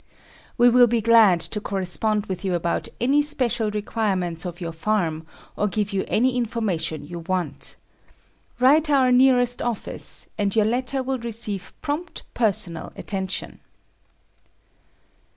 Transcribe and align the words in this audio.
We 0.57 0.67
will 0.67 0.87
be 0.87 0.99
glad 0.99 1.39
to 1.41 1.61
correspond 1.61 2.25
with 2.25 2.43
you 2.43 2.55
about 2.55 2.89
any 2.99 3.21
special 3.21 3.69
requirements 3.69 4.45
of 4.47 4.59
your 4.59 4.71
farm, 4.71 5.27
or 5.55 5.67
give 5.67 5.93
you 5.93 6.05
any 6.07 6.35
information 6.37 7.05
you 7.05 7.19
want. 7.19 7.75
Write 8.59 8.89
our 8.89 9.11
nearest 9.11 9.61
office 9.61 10.25
(see 10.25 10.25
last 10.25 10.25
page) 10.27 10.33
and 10.43 10.55
your 10.55 10.65
letter 10.65 11.03
will 11.03 11.19
receive 11.19 11.71
prompt, 11.83 12.23
personal 12.33 12.91
attention. 12.95 13.59